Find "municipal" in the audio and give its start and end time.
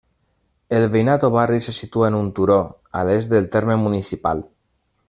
3.87-4.45